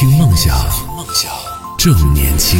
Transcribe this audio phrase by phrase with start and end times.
[0.00, 0.56] 听梦想，
[0.96, 1.30] 梦想
[1.76, 2.58] 正年轻。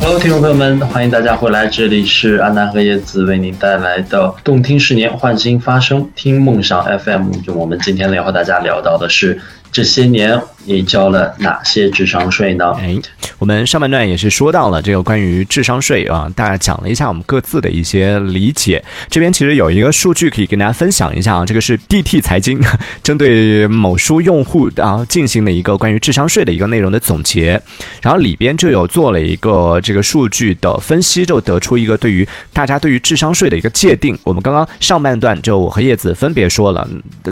[0.00, 7.32] Hello，听众朋友们，欢迎大家回来，这里是安南和叶子为您带来的动听十年换新发声，听梦想 FM。
[7.44, 9.40] 就我们今天要和大家聊到的是。
[9.72, 12.72] 这些年你交了哪些智商税呢？
[12.78, 12.94] 哎，
[13.38, 18.84] 我们上半段也是说到了这个关于智商税啊，大家讲了一下我们各自的一些理解。
[19.08, 22.62] 这边其实有一个数据可以跟大家分享一下啊，这个是 DT 财经
[23.02, 27.60] 针对某书用户啊进行的一个关于智商税的一个内容的总结，
[28.02, 34.16] 然后里边就有做了一个这个数据的分析，就得出一个对于大家对于智商税的一个界定。
[34.22, 36.86] 我们刚刚上半段就我和叶子分别说了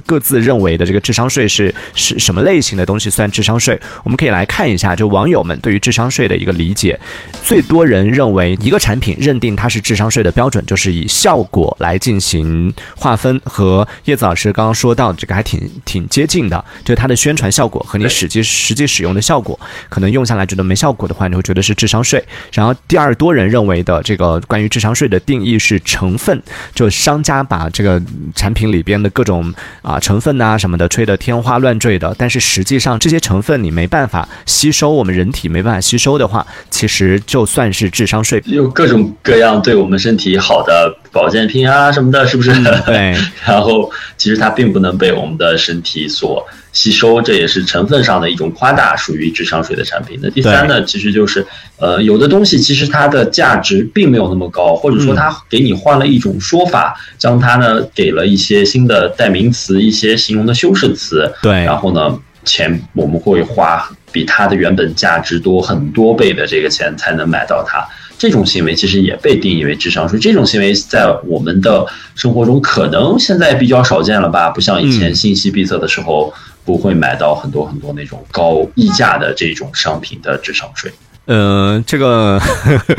[0.07, 2.30] 各自认为的这个智商税是是是。
[2.31, 3.77] 什么类型的东西算智商税？
[4.05, 6.97] 我们可以来看一下，就网友们对于智商税的一个理解。
[7.43, 13.41] 最多人认为，一个产品认定它是智商税的标准，就是以效果来进行划分。
[13.43, 22.25] 和叶子老师刚刚说到这个还挺挺接近的，就它的宣传效果和你实际实际使用的效果，可能用下来觉得没效果的话，你会觉得是智商税。
[22.53, 26.41] 然后第二多人认为的这个关于智商税的定义是成分，
[26.77, 28.01] 就商家把这个
[28.37, 32.15] 产品里边的各种啊成分啊什么的吹得天花乱坠的。
[32.21, 38.43] 但是实际上，这些成分你没办法吸收，我们人体没办法吸收的话，其实就算是智商税。
[38.45, 42.51] 有各种各样对我们身体好的保健品啊什么的，是不是？
[42.87, 43.15] 对。
[43.47, 50.19] 然后其实它并不能被我们的身体所吸收，这也是成分上的一种夸大，属于智商税的产品。
[50.23, 51.47] 那第三呢，其实就是
[51.79, 61.33] 呃，有的东西其实它的价值并没有那么高，或者说它给你换了一种说法，将它呢给了一些新的代名词、一些形容的修饰词。
[61.43, 61.53] 对。
[61.65, 62.19] 然后呢？
[62.43, 67.87] 钱我们会花比它的原本价值多很多倍的这个钱才能买到它，
[68.21, 70.19] 这种行为其实也被定义为智商税。
[70.19, 74.51] 这种行为在我们的生活中可能现在比较少见了吧？
[74.51, 76.31] 不像以前信息闭塞的时候，
[76.63, 80.93] 不会买到很多很多那种高溢价的这种商品的智商税。
[81.29, 82.39] 嗯，这个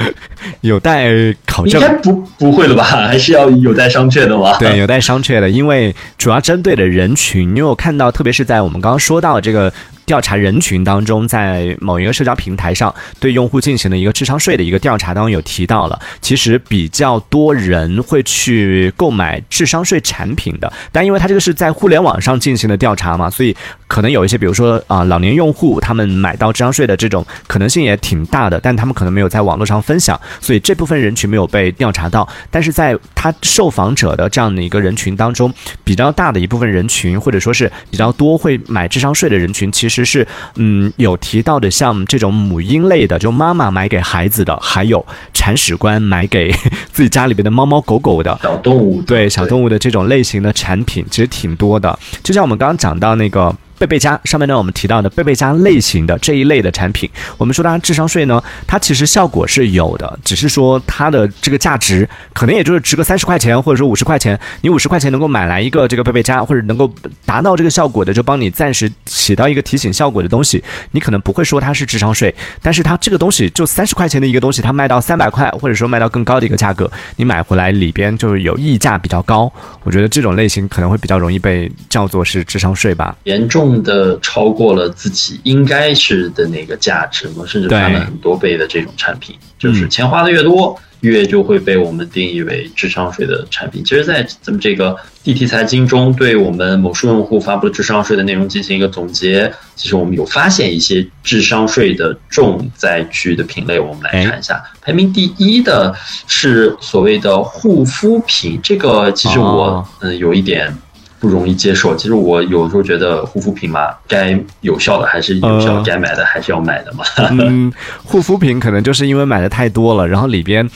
[0.62, 1.12] 有待
[1.46, 2.84] 考证，应该不不会了吧？
[3.06, 4.58] 还是要有待商榷的吧？
[4.58, 9.72] 对，有待商榷的，因为主要针对的人群，因为我看到，特别是在我们刚刚说到这个。
[10.12, 23.56] 调查人群当中，在某一个社交平台上对用户进行了一个智商税的一个调查当中，有提到了，其实比较多人会去购买智商税产品的，但因为他这个是在互联网上进行的调查嘛，所以
[23.88, 32.28] 可能有一些，比如说啊老年用户，他们买到智商税的这种可能性也挺大的，但他们可能没有在网络上分享，所以这部分人群没有被调查到。
[32.50, 35.54] 但是在他受访者的这样的一个人群当中，
[35.86, 40.01] 比较大的一部分人群，或者说是比较多会买智商税的人群，其实。
[40.06, 46.52] 是，嗯，有提到的，像这种母婴类的，就妈妈买给孩子的，还有铲屎官买给
[46.92, 51.98] 自己家里边的猫猫狗狗的小动物，对小动物的这种类型的产品，其实挺多的。
[52.24, 53.56] 就像我们刚刚讲到那个。
[53.82, 57.10] 贝贝佳上面呢，我们提到的贝贝佳类型的这一类的产品，
[57.40, 66.94] 我们说它智商税呢，它其实效果是有的，只是说它的这个价值可能也就是值个三十块钱，或者说五十块钱，你五十块钱能够买来一个这个贝贝佳，或者能够
[67.26, 72.32] 达到这个效果的，就帮你暂时起到一个提醒效果的东西，你可能不会说它是智商税，
[72.62, 83.71] 但是它这个东西就三十块钱的一个东西，它卖到三百块，或者说卖到更高的一个价格，你买回来里边就是有溢价比较高，我觉得这种类型可能会比较容易被叫做是智商税吧，严重。
[83.84, 93.84] 的超过了自己应该是的那个价值嘛，甚至翻了很多倍的这种产品，就是钱花的越多，越就会被我们定义为智商税的产品。
[93.84, 104.64] 其实，在咱们这个地题财经中，对我们某数用户发布的智商税的内容进行一个总结，其实我们有发现一些智商税的重灾区的品类，我们来看一下。
[104.82, 105.94] 排名第一的
[106.28, 110.76] 是所谓的护肤品，这个其实我嗯有一点。
[111.22, 111.96] 不容易接受。
[111.96, 117.06] 其实我有时候觉得护肤品嘛，该有效的还是有效，该买的还是要买的嘛。
[117.30, 117.72] 嗯，
[118.04, 120.70] 护肤品可能就是因为买的太多了，然后里边，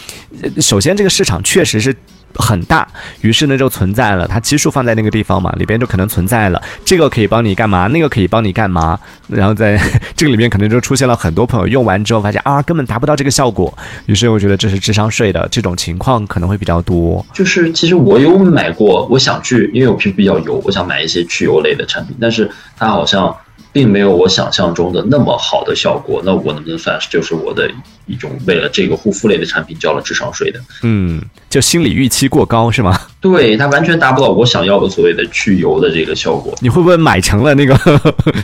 [0.62, 1.94] 首先这个市场确实是。
[2.36, 2.88] 很大，
[3.22, 9.80] 于是呢就存在了，它基数放在那个地方嘛，里边就可能存在了，这个可以帮你干嘛，那个可以帮你干嘛，然后在
[10.16, 13.76] 这个里面可能就出现了很多朋友用完之后发现啊根本达不到这个效果，
[14.06, 17.26] 于是我觉得这是智商税的这种情况可能会比较多。
[17.34, 23.36] 就是其实我有买过，我想去，因为我皮肤比较油，我想买一些去油类的产品，但是它好像。
[23.76, 27.70] 并没有我想象中的那么好的效果，那我能不能算是就是我的
[28.06, 30.62] 一种为了这个护肤类的产品交了智商税的？
[30.84, 32.98] 嗯，就心理预期过高是吗？
[33.20, 36.56] 对，它完全达不到我想要的所谓的去油的这个效果。
[36.62, 37.76] 你会不会买成了那个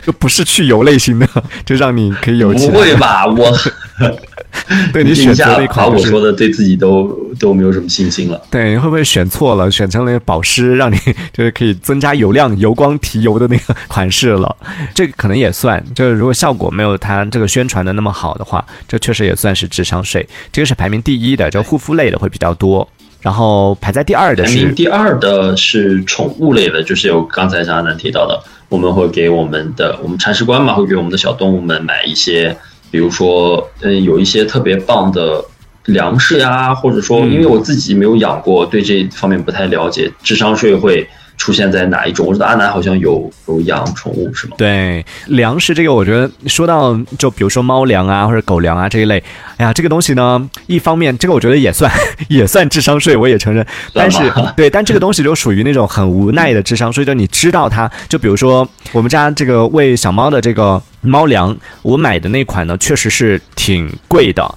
[0.04, 1.26] 就 不是去油类型的，
[1.64, 2.52] 就让你可以有？
[2.52, 3.50] 不会吧，我
[4.92, 7.08] 对你选择了一款，把我说的对自己都
[7.40, 8.40] 都没有什么信心了。
[8.50, 10.96] 对，会不会选错了，选成了保湿，让你
[11.32, 14.54] 就是可以增加油量、油光提油的那个 款式了？
[14.94, 20.26] 这个可能也算，就是如果效果没有它这个宣传的那么好的话，这确实也算是智商税。
[20.52, 22.86] 这个是排名第一的，就护肤类的会比较多。
[23.20, 32.56] 然后排在第二的是，排名第二的是宠物类的，就是有刚才张阿南提到的，我们会给我们的我们铲屎官嘛，会给我们的小动物们买一些。
[32.92, 35.42] 比如说，嗯，有一些特别棒的
[35.86, 41.08] 粮食呀，或者说，因为我自己没有养过，对这方面不太了解，智商税会。
[41.42, 42.24] 出现在哪一种？
[42.24, 44.54] 我知道阿南好像有有养宠物，是吗？
[44.56, 49.20] 对，粮食这个，我觉得说到就比如说猫粮啊，或者狗粮啊这一类，
[49.56, 51.90] 哎呀，这个东西呢，一方面这个我觉得也算
[52.30, 53.66] 也算智商税，我也承认。
[53.92, 54.18] 但是
[54.56, 64.54] 对，但这个东西就属于那种很无奈的智商税，就你知道它，就比如说我们家这个喂小猫的这个猫粮，我买的那款呢，确实是挺贵的。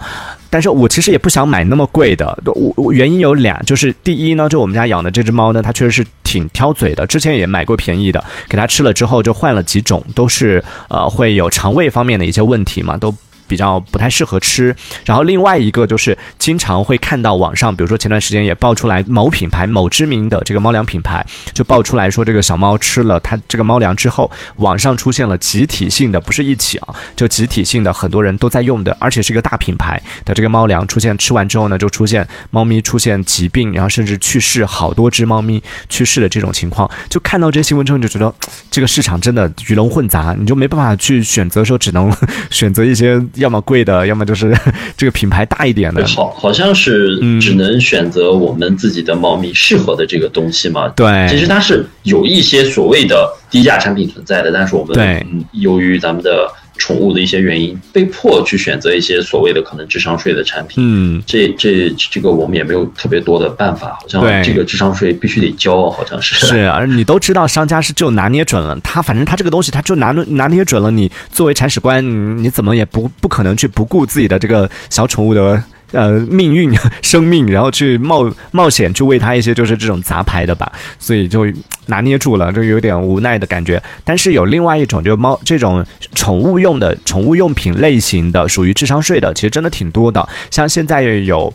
[0.55, 13.13] 但是我其实也不想买那么贵的，我我原因有俩，就是第一呢，就我们家养的这只猫呢，它确实是挺挑嘴的，之前也买过便宜的，给它吃了之后就换了几种，都是呃会有肠胃方面的一些问题嘛，都。
[13.47, 14.75] 比较不太适合吃，
[15.05, 38.33] 然后另外一个就是经常会看到网上，比如说前段时间也爆出来某品牌某知名的这个猫粮品牌就爆出来说这个小猫吃了它这个猫粮之后，网上出现了集体性的，不是一起啊，就集体性的很多人都在用的，而且是一个大品牌的这个猫粮出现吃完之后呢，就出现猫咪出现疾病，然后甚至去世，好多只猫咪去世的这种情况，就看到这些新闻之后你就觉得
[38.71, 42.11] 这个市场真的鱼龙混杂，你就没办法去选择，说只能
[42.49, 43.21] 选择一些。
[43.35, 44.53] 要么贵的，要么就是
[44.97, 46.05] 这个品牌大一点的。
[46.07, 50.87] 好，好像是只能选择我们自己的猫咪适合的这个东西嘛？
[50.89, 54.95] 对，其实它是有一些所谓的低价产品存在的，但是我们
[55.31, 56.51] 嗯，由于咱们的。
[56.77, 60.83] 宠物的一些原因，被迫去选择一些所谓的可能智商税的产品。
[60.85, 66.35] 嗯，这这这个我们也没有特别多的办法，好像这个智商税必须得交，好像是。
[66.35, 70.91] 是啊，你都知道商家是就拿捏准了，他反正他这个东西他就拿拿捏准了。
[70.91, 72.03] 你作为铲屎官，
[72.43, 75.63] 你怎么也不不可能去不顾自己的这个小宠物的。
[75.95, 76.71] 呃，命运、
[77.01, 81.47] 生命，然后去冒冒险去喂他一些就是这种杂牌的吧，所以就
[81.87, 83.81] 拿捏住了，就有点无奈的感觉。
[84.03, 90.27] 但是有另外一种，就猫这种宠物用的宠物用品类型的，属于智商税的，其实真的挺多的。
[90.51, 91.53] 像现在有。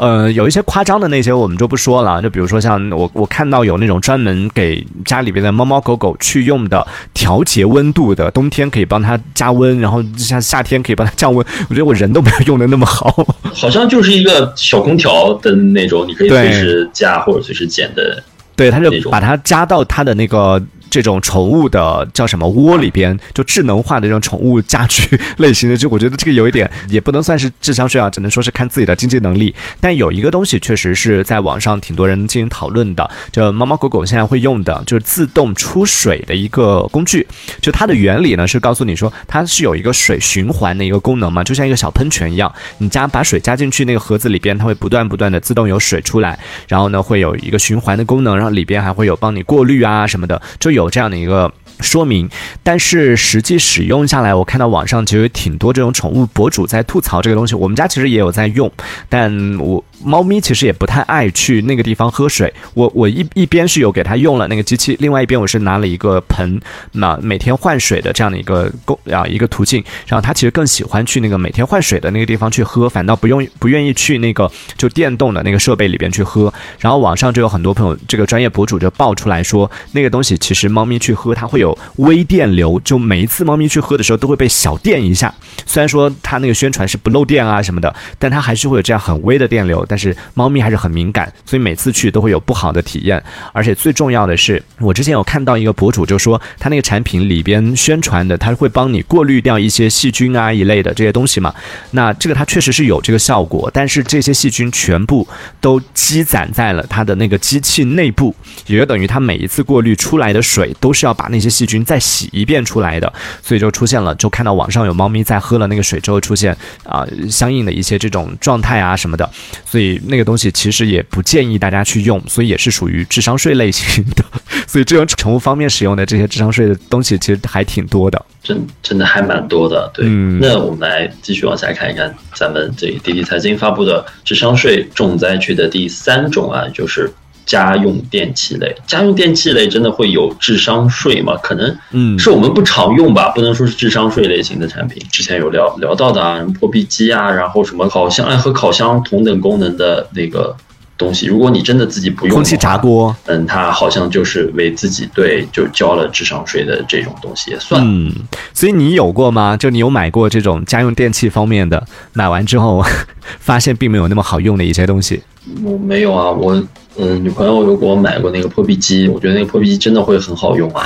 [0.00, 11.46] 呃，有一些夸张的那些我们就不说了，就比如说像我我看到有那种专门给家里边的猫猫狗狗去用的调节温度的，冬天可以帮它加温，然后像夏天可以帮它降温。
[11.68, 18.22] 我觉得我人都没有用的那么好，好像就是一个小空调的那种，你可以随时加或者随时减的。
[18.56, 20.58] 对，它就把它加到它的那个。
[20.90, 29.54] 这种宠物的叫什么窝里边，就智能化的这种宠物家居类型的，就我觉得这个有一点也不能算是智商税啊，只能说是看自己的经济能力。
[29.80, 37.26] 但有一个东西确实是在网上挺多人进行讨论的，就猫猫狗狗现在会用的，就是自动出水的一个工具。
[37.60, 50.79] 就它的原理呢是告诉你说，它是有一个水循环的一个功能嘛，就像一个小喷泉一样，你加把水加进去那个盒子里边，它会不断不断的自动有水出来，然后呢会有一个循环的功能，然后里边还会有帮你过滤啊什么的，就有。
[50.80, 52.28] 有这样的一个说明，
[52.62, 57.54] 但是实际使用下来，我看到网上其实挺多这种宠物博主在吐槽这个东西。
[57.54, 58.70] 我们家其实也有在用，
[59.08, 59.84] 但我。
[60.02, 62.52] 猫咪其实也不太爱去那个地方喝水。
[62.74, 66.60] 我我一一边是有给它用了那个机器，另外一边我是拿了一个盆，
[66.92, 69.82] 那每天换水的这样的一个工啊一个途径。
[70.06, 76.52] 然后它其实更喜欢去那个每天换水的那个地方去喝，反倒不用不愿意去那个就电动的那个设备里边去喝。
[76.78, 85.32] 然后网上就有很多朋友这个专业博主就爆出来说，那个东西其实猫咪去喝它会有微电流，就每一次猫咪去喝的时候都会被小电一下。
[85.66, 89.84] 虽然说它那个宣传是不漏电啊什么的，但它还是会有这样很微的电流。
[89.90, 93.20] 但是猫咪还是很敏感，所以每次去都会有不好的体验。
[93.52, 101.52] 而且最重要的是，我之前有看到一个博主就说，他那个产品里边宣传的，他会帮你过滤掉一些细菌啊一类的这些东西嘛。
[101.90, 105.26] 那这个它确实是有这个效果，但是这些细菌全部
[105.60, 108.32] 都积攒在了它的那个机器内部，
[108.66, 113.12] 也就等于它每一次过滤出来的水都是要把那些细菌再洗一遍出来的。
[113.42, 119.28] 所以就出现了，就看到网上有猫咪在喝了那个水之后出现啊相应的一些这种状态啊什么的，
[119.64, 119.79] 所以。
[119.80, 124.22] 所以那个东西其实也不建议大家去用，所以也是属于智商税类型的。
[124.68, 129.90] 所以这种宠物方面使用的这些智商税的东西，其实还挺多的，真真的还蛮多的。
[129.94, 130.06] 对，
[130.38, 137.10] 那我们来继续往下看一看，咱们这滴滴财经发布的智商税重灾区的第三种啊，就是。
[137.50, 138.72] 家用电器类。
[138.86, 141.34] 家用电器类真的会有智商税吗？
[141.42, 145.02] 可能，嗯是我们不常用吧，不能说是智商税类型的产品。
[145.10, 150.54] 之前有聊聊到的啊，什么破壁机啊，然后什么烤箱，哎，和烤箱同等功能的那个
[150.96, 157.82] 东西，如果你真的自己不用，空气炸锅，嗯，它好像就是为自己对就交了智商税的这种东西也算。
[157.84, 158.12] 嗯，
[158.54, 159.56] 所以你有过吗？
[159.56, 162.84] 就你有买过这种家用电器方面的，买完之后
[163.40, 165.20] 发现并没有那么好用的一些东西。
[165.64, 166.62] 我没有啊，我
[167.00, 170.84] 嗯，女朋友有给我买过那个破壁机，我觉得那个破壁机真的会很好用啊。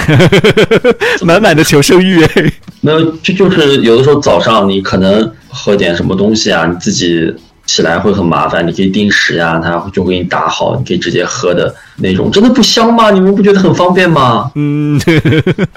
[1.23, 2.53] 满满的求生欲哎。
[2.81, 7.35] 没有，就就是有的时候早上你可能喝点什么东西啊，你自己
[7.67, 13.11] 起来会很麻烦，你可以定时呀、它就会给你打好，你可以直接喝的那种，真的不香吗？
[13.11, 14.51] 你们不觉得很方便吗？
[14.55, 15.01] 嗯，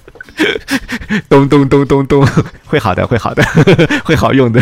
[1.29, 2.27] 咚咚咚咚咚，
[2.65, 3.41] 会好的，会好的，
[4.03, 4.61] 会好用的。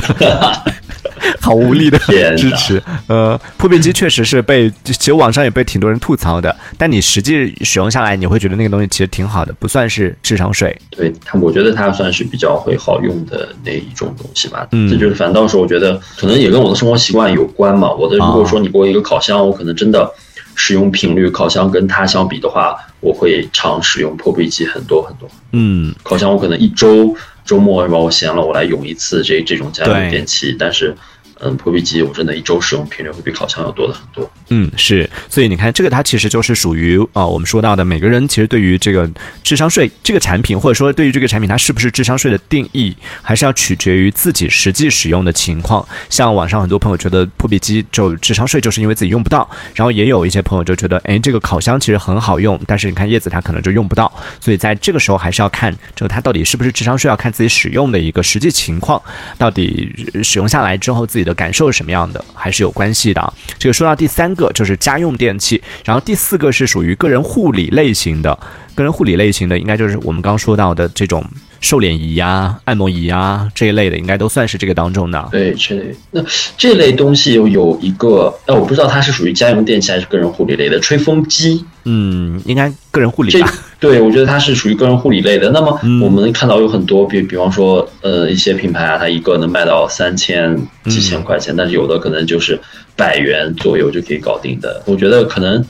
[1.41, 1.97] 好无力的
[2.35, 10.75] 支持，呃，破壁机确实是被，其实网上也被挺多人吐槽的，但你实际使用下来，你会觉得那个东西其实挺好的，不算是智商税。
[10.89, 14.67] 对它，我觉得它算是比较会好用的那一种东西吧。
[14.71, 17.91] 嗯这就是反倒是我觉得可能也跟我的生活习惯有关嘛。
[17.91, 20.09] 我的如果说你给我一个烤箱，我可能真的
[20.55, 25.29] 使用频率，烤箱跟它相比的话，我会常使用破壁机很多很多。
[25.51, 27.15] 嗯，烤箱我可能一周
[27.45, 30.95] 周末是吧，我闲了我来用一次这这种家用电器，但是。
[31.41, 34.29] 嗯，破壁机我真的一周使用频率会比烤箱要多的很多。
[34.49, 39.09] 嗯，是，所以你看，这个它其实就是属于啊、我们说到的每个人其实对于这个
[39.43, 45.85] 智商税这个产品，或者说对于这个产品它是不是智商税的定义，还是要取决于自己实际使用的情况。
[46.09, 59.01] 像网上很多朋友觉得破壁机就智商税，就是因为自己用不到，然后也有一些朋友就觉得，哎，这个烤箱其实很好用，但是你看叶子它可能就用不到，所以在这个时候还是要看，就它到底是不是智商税，要看自己使用的一个实际情况，
[59.37, 63.33] 到底使用下来之后自己的感受是什么样的，还是有关系的。
[63.59, 68.39] 这个说到第三个就是家用电器，然后第四个是属于个人护理类型的，
[68.73, 71.25] 个人护理类型的应该就是我们刚刚说到的这种
[71.65, 75.27] 瘦脸仪呀、按摩仪呀这一类的，应该都算是这个当中的。
[75.31, 76.23] 对，这类那
[76.55, 81.65] 这类东西有有一个，哎，我不知道它是属于家用电器还是个人护理类的吹风机。
[81.85, 83.51] 嗯，应该个人护理这吧。
[83.79, 85.49] 对我觉得它是属于个人护理类的。
[85.49, 92.59] 那么嗯我们看到有很多，比比方说，呃，一些品牌啊，它一个能卖到三千、几千块钱，但是有的可能就是
[92.95, 94.83] 百元左右就可以搞定的。
[94.85, 95.65] 我觉得可能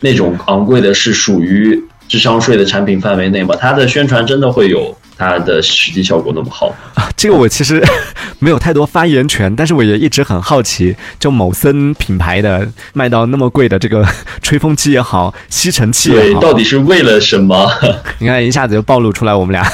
[0.00, 7.08] 那种昂贵的是属于智商税的产品范围内嘛，它的宣传真的会有它的实际效果那么好啊？
[7.16, 7.82] 这个我其实
[8.40, 14.04] 没有太多发言权，但是我也一直很好奇，就某森品牌的卖到那么贵的这个
[14.42, 17.70] 吹风机也好，吸尘器也对，好，到底是为了什么？
[18.18, 19.64] 你看一下子就暴露出来我们俩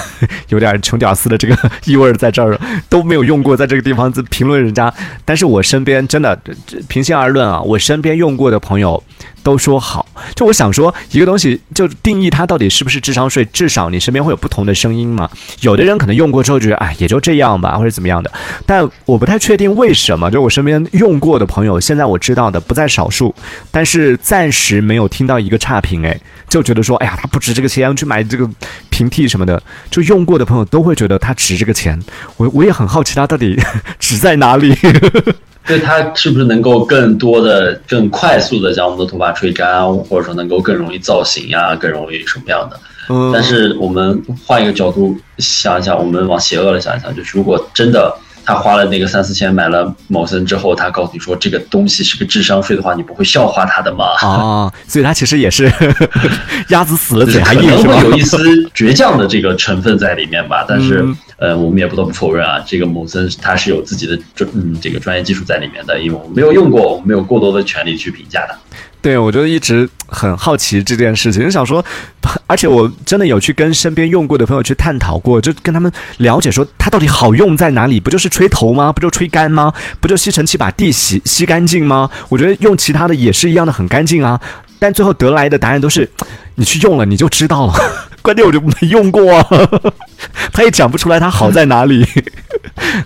[0.48, 4.92] 有点穷屌丝的这个意味儿在这儿，都没有用过，在这个地方评论人家。
[5.24, 6.38] 但是我身边真的，
[6.88, 9.02] 平心而论啊，我身边用过的朋友
[9.48, 10.04] 都说好。
[10.34, 15.30] 就我想说，一个东西就定义它到底是不是智商税，至少你身边会有不同的声音嘛。
[15.60, 18.30] 有的人可能用过之后觉得，哎，也就这样吧，或者怎么样的。
[18.66, 23.34] 但我不太确定为什么，就我身边用过的朋友，现在我知道的不在少数，
[23.70, 28.46] 但是暂时没有听到一个差评，哎，就觉得说，哎呀，它不值这个钱，去买这个
[28.90, 31.98] 平替什么的，就用过的朋友都会觉得它值这个钱。
[32.36, 33.58] 我我也很好奇，它到底
[33.98, 34.76] 值在哪里？
[35.68, 42.80] 对它是不是能够更多的、更快速的将我们的头发吹干，或者说能够更容易造型呀、更容易什么样的？
[43.10, 54.04] 嗯但是我们换一个角度想一想，我们往邪恶了想一想，就是如果真的他花了那个三四千买了某森之后，他告诉你说这个东西是个智商税的话，你不会笑话他的吗？
[54.20, 55.72] 啊，所以他其实也是
[56.68, 58.10] 鸭子死了嘴还硬是吧能会？
[58.10, 58.38] 有一丝
[58.74, 68.58] 倔强的这个成分在里面吧，但是嗯，呃，我们也不得不否认啊，这个某森它是有自己的专嗯这个专业技术在里面的，因为我们没有用过，我们没有过多的权利去评价它。
[69.00, 71.82] 对，我就一直很好奇这件事情，就想说，
[72.48, 78.00] 而且我真的有去跟身边用过的朋友去探讨过，就跟他们了解说它到底好用在哪里？
[78.00, 78.92] 不就是吹头吗？
[78.92, 79.72] 不就吹干吗？
[80.00, 82.10] 不就吸尘器把地洗吸干净吗？
[82.28, 84.40] 我觉得用其他的也是一样的很干净啊。
[84.80, 86.10] 但最后得来的答案都是，
[86.56, 87.74] 你去用了你就知道了。
[88.28, 89.46] 关键我就没用过啊，
[90.52, 92.04] 他也讲不出来他好在哪里，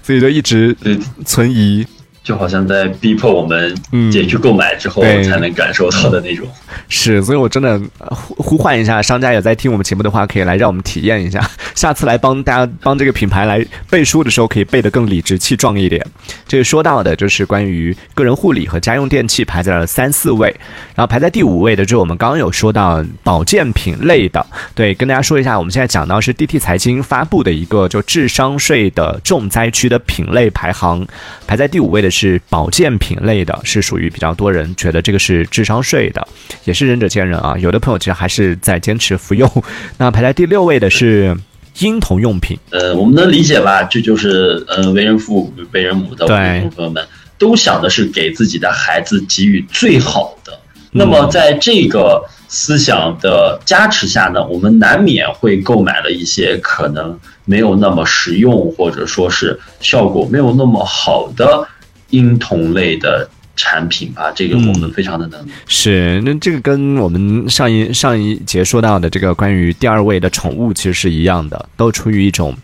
[0.02, 0.76] 所以就一直，
[1.24, 1.86] 存疑。
[2.22, 6.46] 就好像在逼迫我们嗯得去购买之后才能感受到的那种。
[6.88, 11.40] 是，所以我真的呃呼呼唤一下商家也在听我们节目的话，可以来让我们体验一下，
[11.74, 16.04] 下次来帮大家帮这个品牌来背书的时候，可以背得更理直气壮一点。
[16.46, 20.48] 这个说到的就是关于个人护理和家用电器排在了三四位，
[20.94, 31.06] 然后排在第五位的就是我们刚刚有说到保健品类的，对，跟大家说一下，我们现在讲到是 DT 财经发布的一个就智商税的重灾区的品类排行，
[31.46, 36.24] 排在第五位的是保健品类的，是属于比较多人觉得这个是智商税的，
[36.64, 37.56] 也是仁者见仁啊。
[37.58, 39.50] 有的朋友其实还是在坚持服用。
[39.98, 41.36] 那排在第六位的是
[41.80, 42.56] 婴童用品。
[42.70, 43.82] 呃，我们能理解吧？
[43.82, 47.04] 这就是呃，为人父、为人母的朋友们
[47.38, 50.58] 都想的是给自己的孩子给予最好的。
[50.94, 61.66] 那么在这个思想的加持下呢，我们难免会购买了一些可能没有那么实用，或者说是效果没有那么好的
[62.12, 63.28] 婴童类的。
[63.54, 72.56] 产品吧，这个我们非常的能是那这个跟我们上一上一节说到的这个关于第二位的宠物其实是一样的，都出于一种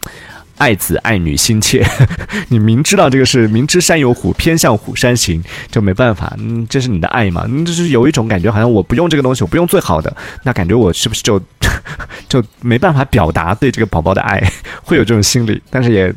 [0.57, 1.87] 爱子爱女心切。
[2.49, 7.45] 你明知道这个是明知山有虎，偏向虎山行，就没办法，嗯，这是你的爱嘛？
[7.47, 11.39] 嗯，就是有一种感觉，好像我不用这个东西，我不用最好的，那感觉我是不是就
[12.31, 14.43] 就没办法表达对这个宝宝的爱？
[14.83, 16.13] 会有这种心理，但是也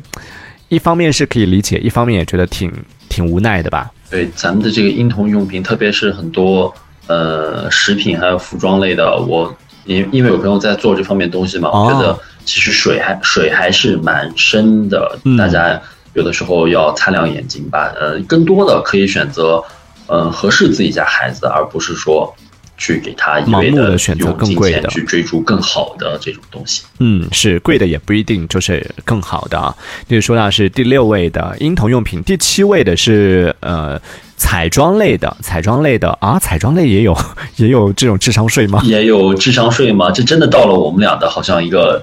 [0.70, 2.72] 一方面是可以理解，一方面也觉得挺
[3.12, 3.90] 挺无奈的吧。
[4.10, 6.72] 对咱们的这个婴童用品，特别是很多
[7.06, 9.54] 呃食品还有服装类的，我
[9.84, 15.80] 因因为有朋友在做这方面东西嘛，我觉得其实水还水还是蛮深的，大家
[16.14, 17.92] 有的时候要擦亮眼睛吧。
[18.00, 19.62] 呃，更多的可以选择
[20.06, 22.34] 嗯合适自己家孩子，而不是说。
[22.76, 26.82] 去给他一味的选择更贵的，去追逐更好的这种东西。
[26.98, 29.74] 嗯，是贵的也不一定就是更好的啊。
[30.08, 34.00] 就是说到是第六位的婴童用品，第七位的是呃
[34.36, 37.16] 彩妆类的，彩妆类的啊，彩妆类也有
[37.56, 38.82] 也有这种智商税吗？
[38.84, 40.10] 也有智商税吗？
[40.10, 42.02] 这真的到了我们俩的好像一个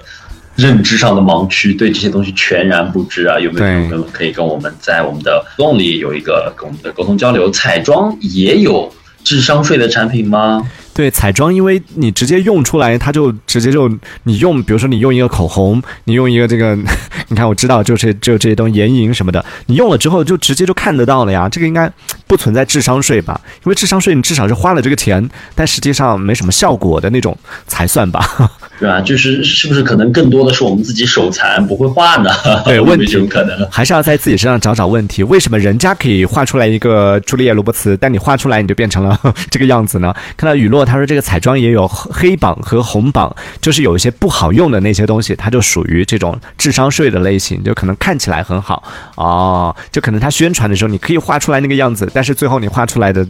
[0.56, 3.38] 认知上的盲区，对这些东西全然不知啊。
[3.38, 7.50] 有没有朋友可以跟我们在我们的动里有一个跟我们的沟通交流？
[7.50, 8.90] 彩妆也有。
[9.22, 10.66] 智商税的产品吗？
[10.92, 13.88] 对，彩妆，因为你直接用出来，它就直接就
[14.24, 16.76] 你用，比如说你用一个口红，你用一个这个，
[17.28, 21.48] 你看我知道就是就这些东西眼影什么的，你用了之后就直接就看得到了呀。
[21.48, 21.90] 这个应该
[22.26, 23.40] 不存在智商税吧？
[23.64, 27.36] 因为智商税你至少是花了这个钱，但实际上没什么效果的那种
[27.66, 28.50] 才算吧。
[28.80, 28.98] 对吧？
[29.02, 32.30] 就是是不是可能更多的是我们自己手残不会画呢？
[32.64, 35.22] 对， 问题有可能还是要在自己身上找找问题。
[35.22, 39.20] 为什么人家可以画出来一个朱丽叶·罗伯茨，但你画出来你就变成了
[39.50, 40.14] 这个样子呢？
[40.36, 48.82] 看到雨落他说这个彩妆也有黑榜和红榜，就是有一些不好用的那些东西，它就属于这种智商税的类型，就可能看起来很好
[49.16, 53.26] 哦，就可能他宣传的时候你可以画出来那个样子，但是最后你画出来的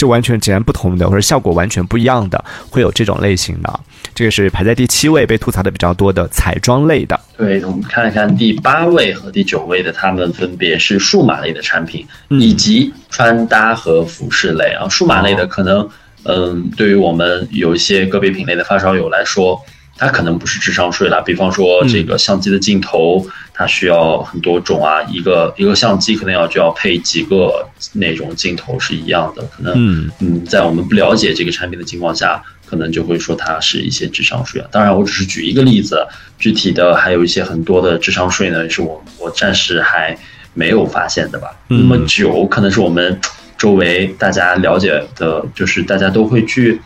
[0.00, 3.80] 就完全截然不同的，或者效果完全不一样的，会有这种类型的。
[4.14, 7.20] 这个是排在第七位被吐槽的比较多的彩妆类的。
[7.36, 14.88] 对，我们看一看第八位和第九位的，他们分别是数码类的产品，以及穿搭和服饰类啊。
[14.88, 15.86] 数码类的可能，
[16.22, 19.60] 嗯，对于我们有一些个别品类的发烧友来说。
[20.00, 34.66] 它可能不是智商税了，比方说这个相机的镜头，它需要很多种啊，一个一个相机可能要就要配几个那种镜头是一样的，可能嗯，在我们不了解这个产品的情况下，可能就会说它是一些智商税啊。
[34.72, 36.02] 当然，我只是举一个例子，
[36.38, 40.16] 具体的还有一些很多的智商税呢，是我我暂时还
[40.54, 41.48] 没有发现的吧。
[41.68, 43.20] 那么酒可能是我们
[43.58, 46.80] 周围大家了解的，就是大家都会去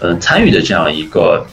[0.00, 1.46] 嗯参与的这样一个。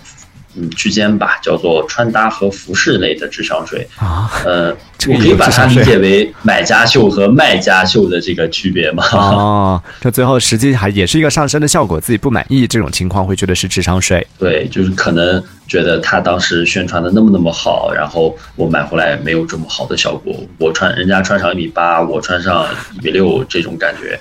[0.55, 4.31] 嗯，区间吧，叫做穿搭和服饰类的智商税啊。
[4.45, 4.75] 呃，
[5.07, 9.03] 我可以把它理解为买家秀和卖家秀的这个区别吗？
[9.11, 14.25] 哦， 这最后实际还也是一个上升的效果，自己不满意这种情况会觉得是智商税。
[14.37, 20.35] 对，就是可能觉得他当时宣传的那么那么好，然后我买回来没有这么好的效果。
[20.57, 22.65] 我穿人家穿上一米八，我穿上
[22.99, 24.19] 一米六，这种感觉。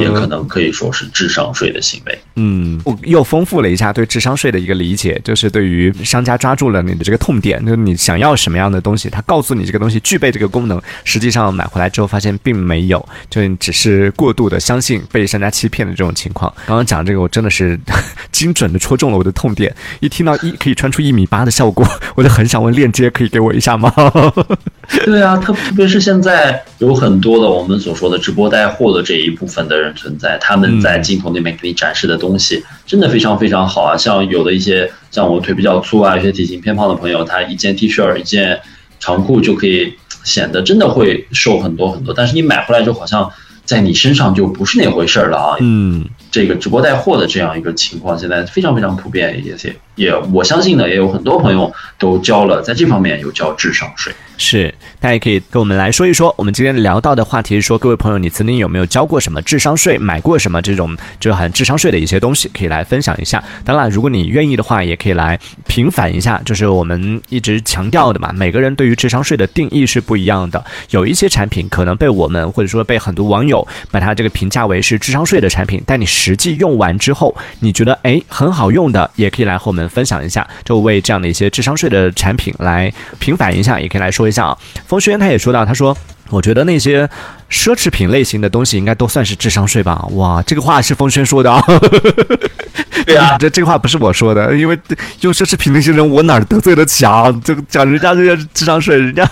[0.00, 2.18] 也可能可以说是智商税的行为。
[2.34, 16.52] 嗯，又丰富了一下对智商税的一个理解，就是对于商家抓住了你的这个痛点，就是你想要什么样的东西，他告诉你这个东西具备这个功能，实际上买回来之后发现并没有，就只是过度的相信被商家欺骗的这种情况。
[16.66, 17.78] 刚刚讲这个，我真的是
[18.32, 19.74] 精准的戳中了我的痛点。
[20.00, 23.92] 一听到一可以穿出一米八的效果， 我就很想问链接可以给我一下吗？
[25.04, 33.96] 对啊，特特别是现在有很多的我们所说的直播带货的这一部分的人存在，他们在镜头那边给你展示的东西真的非常非常好啊！
[33.96, 38.60] 像有的一些像我腿比较粗啊，有些体型偏胖的朋友，他一件 T 恤、一件
[39.00, 39.92] 长裤就可以
[40.26, 42.12] 显得真的会瘦很多很多。
[42.12, 43.30] 但是你买回来就好像
[43.64, 45.56] 在你身上就不是那回事儿了啊！
[45.60, 49.54] 嗯，这个直播带货的这样一个情况现在非常非常普遍，也
[49.94, 54.12] 也我相信呢，也有很多朋友都交了，在这方面有交智商税。
[54.38, 56.34] 是，大家也可以跟我们来说一说。
[56.36, 63.42] 我们今天聊到的话题是说，各位朋友，你曾经有没有交过什么智商税，买过什么这种就很智商税的一些东西，可以来分享一下。
[63.64, 70.62] 当然，如果你愿意的话，也可以来平反一下，就是我们一直强调的嘛，每个人对于智商税的定义是不一样的。
[70.90, 84.26] 有一些产品可能被我们或者说被很多网友把它这个评价为是智商税的产品，但你实际用完之后，你觉得哎很好用的，也可以来和我们分享一下，就为这样的一些智商税的产品来平反一下，也可以来说。
[84.26, 85.96] 一下啊，风轩他也说到，他说，
[86.30, 87.06] 我觉得那些
[87.50, 90.04] 奢侈品类型的东西应该都算是智商税吧？
[90.12, 91.62] 哇，这个话是风轩说的啊。
[93.06, 94.76] 对啊，这 这个话不是我说的，因为
[95.20, 97.30] 用奢侈品那些人，我哪得罪得起啊？
[97.44, 99.24] 这个讲人家这些智商税，人家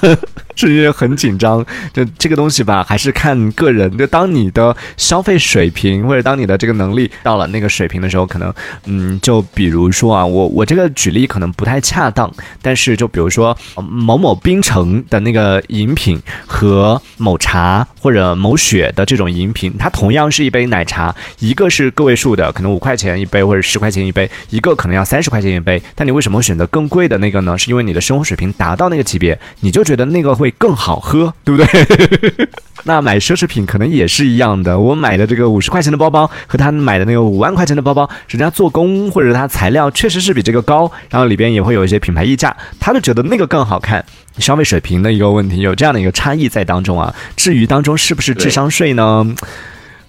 [0.54, 1.64] 是因为很紧张。
[1.92, 3.96] 就这个东西吧，还是看个人。
[3.98, 8.54] 就当你的消费水平或者当你的这个能力到了那个水平的时候，可能
[8.86, 23.64] 嗯，就比如说啊，我我这个举例可能不太恰当，但是就比如说某某冰城的那个饮品和某茶或者某雪的这种饮品，它同样是一杯奶茶，一个是个位数的，可能五块钱一杯或者。
[23.64, 27.56] 十块钱一杯，一个可能要三十块钱一杯，但你为什么选择更贵的那个呢？
[27.56, 32.48] 是因为你的生活水平达到那个级别，你就觉得那个会更好喝，对不对？
[32.86, 34.78] 那买奢侈品可能也是一样的。
[34.78, 44.04] 我买的这个五十块钱的包包和他买的那个五万块钱的包包，人家做工或者它材料确实是比这个高，然后里边也会有一些品牌溢价，他就觉得那个更好看。
[44.38, 47.14] 消费水平的一个问题，有这样的一个差异在当中啊。
[47.36, 49.24] 至于当中是不是智商税呢？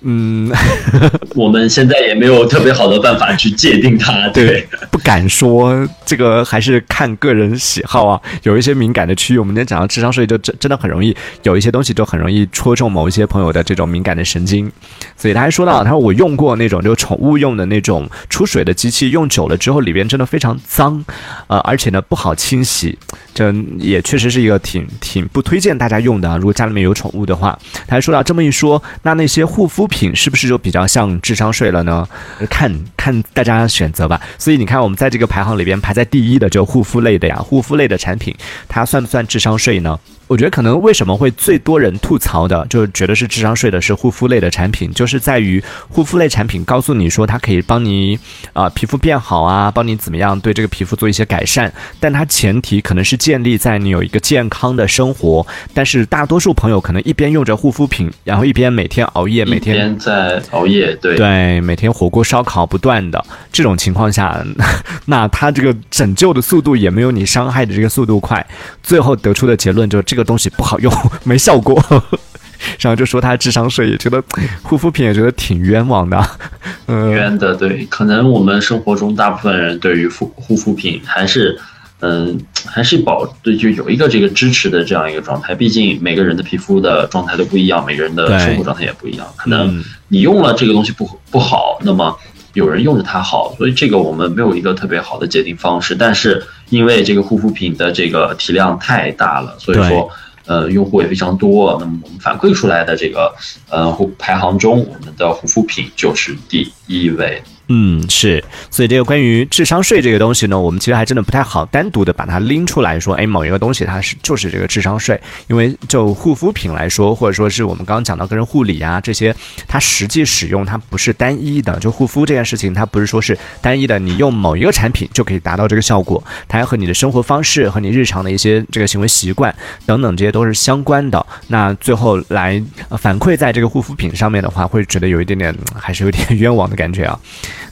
[0.02, 0.52] 嗯，
[1.36, 8.22] 我们现在也没有特别好的办法去界定它， 对，不敢说这个，还是看个人喜好啊。
[8.44, 14.72] 有一些敏感的区域，我们今天讲到智商税，就真真的很容易有一些东西就很容易戳中某一些朋友的这种敏感的神经。
[15.18, 21.04] 所以他还说到，他说我用过那种就宠物用的那种出水的机器，用久了之后里边真的非常脏，
[21.48, 22.98] 呃，而且呢不好清洗，
[23.36, 26.28] 这也确实是一个挺挺不推荐大家用的。
[26.28, 27.56] 啊如果家里面有宠物的话，
[27.88, 29.86] 他还说到这么一说，那那些护肤。
[29.88, 32.08] 品是不是就比较像智商税了呢？
[32.50, 34.20] 看看大家选择吧。
[34.38, 38.36] 所以你看，我们在这个排行里边排在第一的就护肤类的呀，护肤类的产品，
[38.68, 40.00] 它算不算智商税呢？
[40.28, 48.18] 我觉得可能为什么会最多人吐槽的，就觉得是智商税的是护肤类的产品，就是在于护肤类产品告诉你说它可以帮你
[48.54, 55.46] 啊皮肤变好啊，帮你怎么样对这个皮肤做一些改善，但它前提可能是建立在你有一个健康的生活。
[55.76, 64.44] 但是大多数朋友可能一边用着护肤品，然后一边每天熬夜，每天在熬夜，对对，每天火锅烧烤不断的这种情况下，
[65.06, 68.44] 那它这个拯救的速度也没有你伤害的这个速度快，
[68.82, 70.15] 最后得出的结论就是。
[70.15, 70.92] 这个东西不好用，
[71.24, 71.80] 没效果，
[72.80, 74.24] 然后就说他智商税，也觉得
[74.64, 76.30] 护肤品也觉得挺冤枉的，
[76.88, 81.60] 嗯，冤的，对，可能我们生活中大部分人对于护护肤品还是，
[82.00, 85.54] 嗯，还是保对，就有一个这个支持的这样一个状态。
[85.54, 92.18] 毕竟每个人的皮肤的状态都不一样，每个人的生活状态也不一样，可能你用了这个东西不不好，那么
[92.56, 96.44] 有人用着它好，所以这个我们没有一个特别好的界定方式，但是。
[96.72, 100.10] 因为这个护肤品的这个体量太大了，所以说，
[100.48, 101.78] 呃，用户也非常多。
[101.80, 103.32] 那么我们反馈出来的这个，
[103.70, 107.40] 呃，排行中，我们的护肤品就是第一位。
[107.68, 119.36] 嗯，是，所以这个关于智商税这个东西呢，我们其实还真的不太好单独的把它拎出来说，哎，某一个东西它是就是这个智商税，因为就护肤品来说，或者说是我们刚刚讲到个人护理啊这些，
[119.68, 129.54] 它实际使用它不是单一的，就护肤这件事情，它不是说是单一的，你用某一个产品就可以达到这个效果，它还和你的生活方式和你日常的一些这个行为习惯
[129.88, 131.26] 等等这些都是相关的。
[131.48, 132.62] 那最后来
[133.00, 137.20] 反馈在这个护肤品上面的话，会觉得有一点点还是有点冤枉的感觉啊。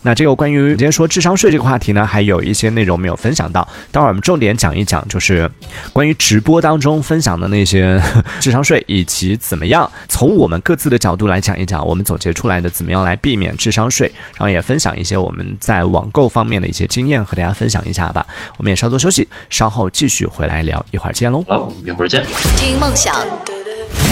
[0.03, 5.49] 那这个关于今天说智商税这个话题呢，还有一些内容没有分享到，待会儿我们重点讲一讲，就是
[5.91, 8.01] 关于直播当中分享的那些
[8.39, 18.25] 智商税，以及怎么样从我们各自的角度来讲一讲，我们总结出来的怎么样来避免智商税，然后也分享一些我们在网购方面的一些经验和大家分享一下吧。
[18.57, 21.43] 我们也稍作休息，稍后继续回来聊，一会儿见喽。
[21.47, 22.25] 好，一会儿见。
[22.57, 23.15] 听梦想，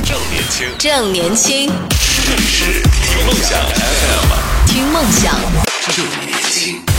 [0.05, 4.40] 正年轻，正年轻，试试听梦想 FM，
[4.71, 5.35] 听梦想。
[5.93, 6.90] 正年轻。